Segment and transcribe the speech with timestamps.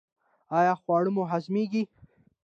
[0.59, 1.83] ایا خواړه مو هضمیږي؟